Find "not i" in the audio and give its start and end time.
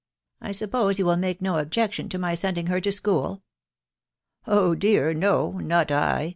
5.63-6.29